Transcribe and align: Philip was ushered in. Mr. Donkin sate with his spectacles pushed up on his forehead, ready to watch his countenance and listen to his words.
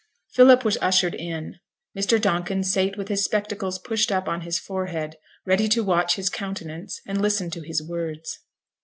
Philip 0.33 0.65
was 0.65 0.79
ushered 0.81 1.13
in. 1.13 1.59
Mr. 1.95 2.19
Donkin 2.19 2.63
sate 2.63 2.97
with 2.97 3.07
his 3.07 3.23
spectacles 3.23 3.77
pushed 3.77 4.11
up 4.11 4.27
on 4.27 4.41
his 4.41 4.57
forehead, 4.57 5.15
ready 5.45 5.69
to 5.69 5.83
watch 5.83 6.15
his 6.15 6.27
countenance 6.27 6.99
and 7.05 7.21
listen 7.21 7.51
to 7.51 7.61
his 7.61 7.83
words. 7.87 8.39